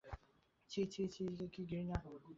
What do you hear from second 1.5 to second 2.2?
কী ঘৃণা।